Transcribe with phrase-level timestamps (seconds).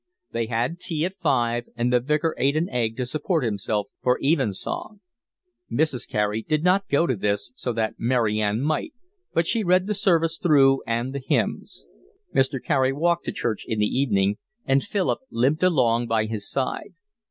[0.31, 4.17] They had tea at five, and the Vicar ate an egg to support himself for
[4.19, 4.99] evensong.
[5.71, 6.09] Mrs.
[6.09, 8.93] Carey did not go to this so that Mary Ann might,
[9.31, 11.85] but she read the service through and the hymns.
[12.33, 12.59] Mr.
[12.59, 16.95] Carey walked to church in the evening, and Philip limped along by his side.